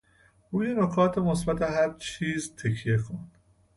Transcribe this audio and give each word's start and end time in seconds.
روی 0.51 0.73
نکات 0.75 1.17
مثبت 1.17 1.61
هرچیز 1.61 2.55
تکیه 2.55 2.97
کن. 2.97 3.31